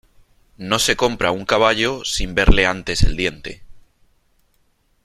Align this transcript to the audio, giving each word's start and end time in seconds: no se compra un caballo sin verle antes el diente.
no 0.57 0.79
se 0.79 0.95
compra 0.95 1.29
un 1.29 1.45
caballo 1.45 2.03
sin 2.05 2.33
verle 2.33 2.65
antes 2.65 3.03
el 3.03 3.15
diente. 3.15 3.61